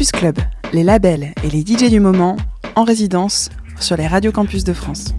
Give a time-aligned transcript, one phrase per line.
[0.00, 0.38] Campus Club,
[0.72, 2.36] les labels et les DJ du moment
[2.76, 3.48] en résidence
[3.80, 5.12] sur les radios campus de France.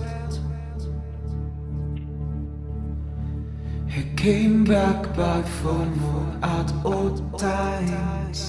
[3.89, 5.99] he came back by phone
[6.43, 8.46] at all times.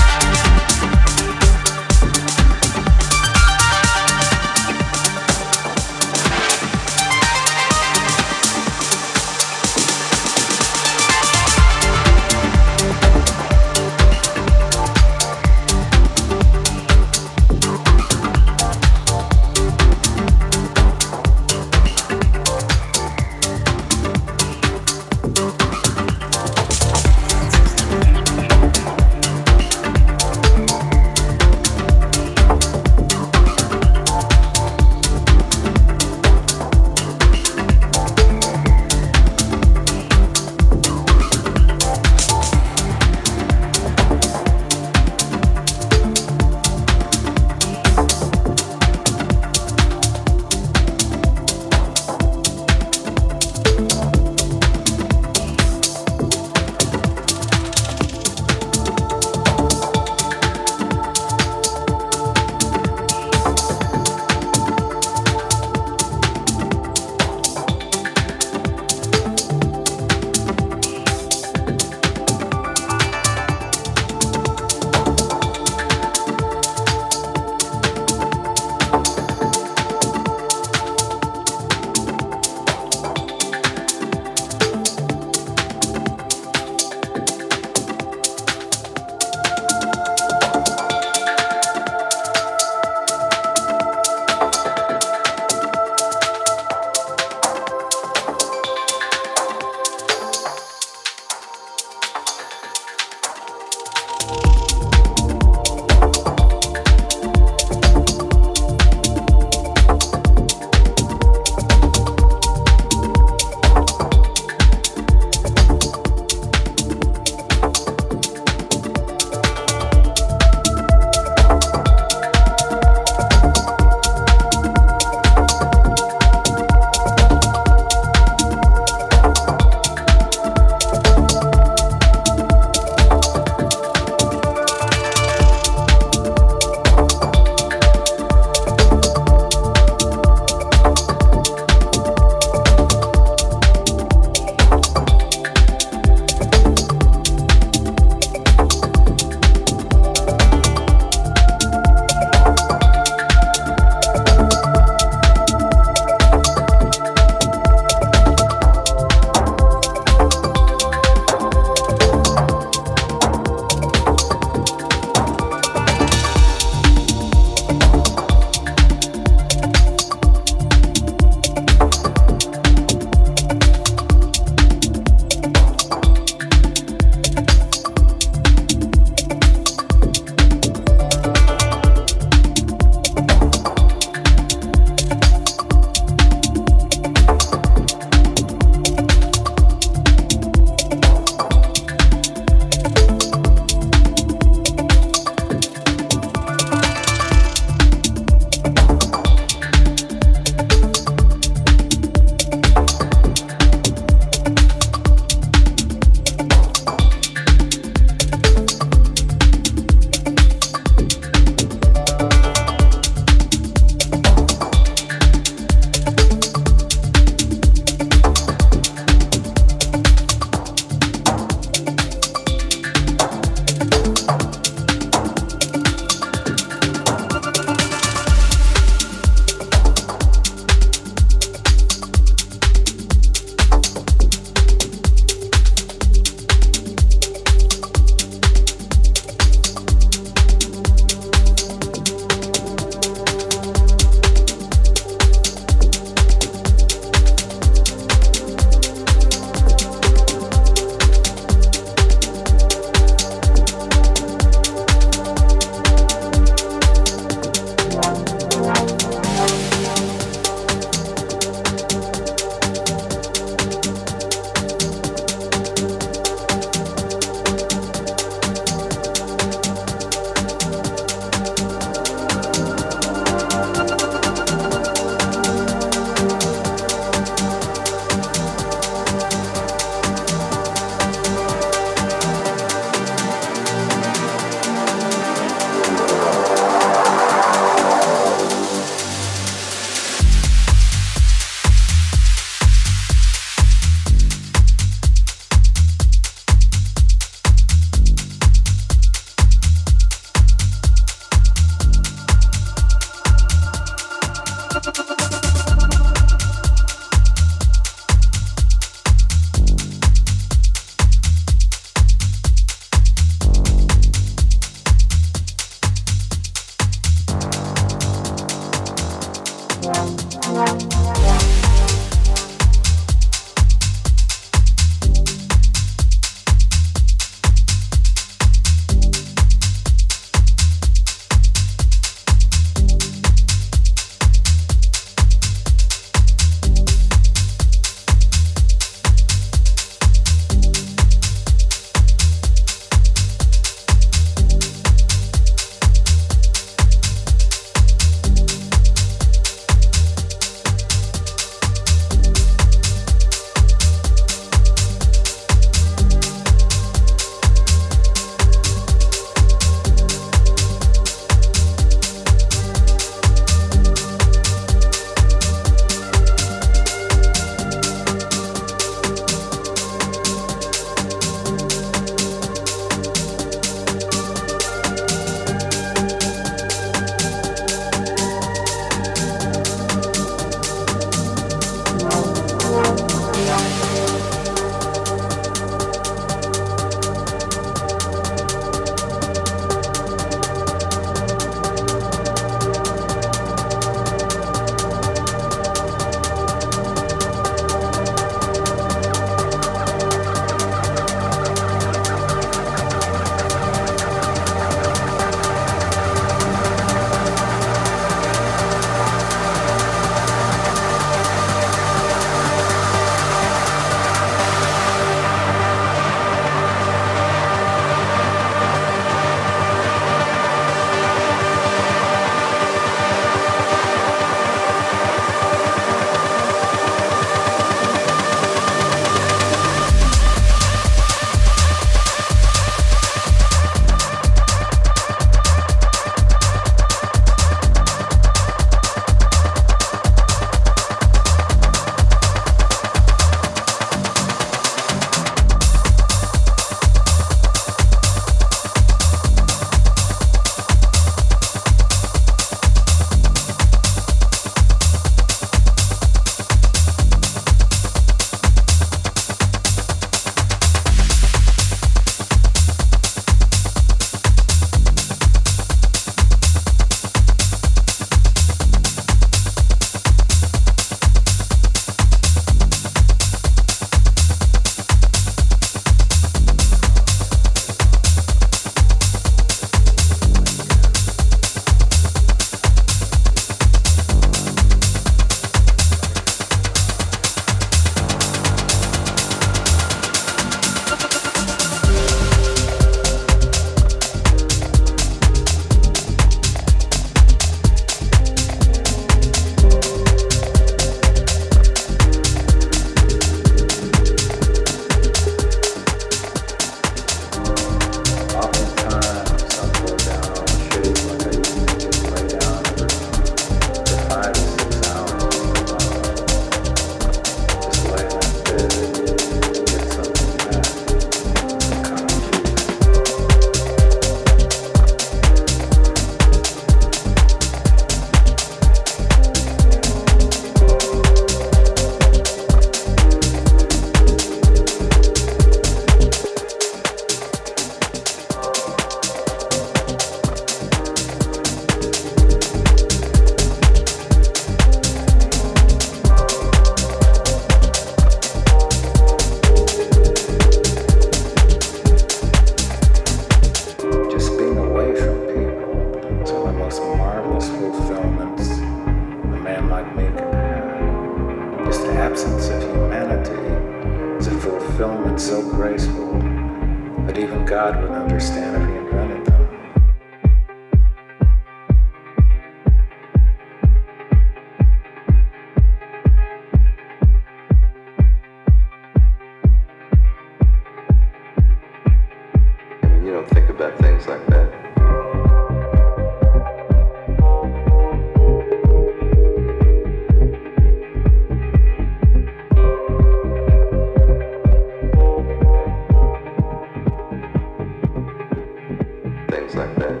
[599.51, 600.00] things like that.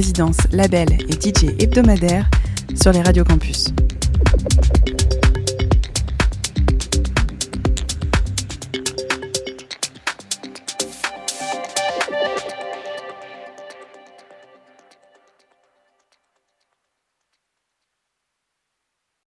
[0.00, 2.26] résidences, labels et DJ hebdomadaire
[2.80, 3.74] sur les radios campus.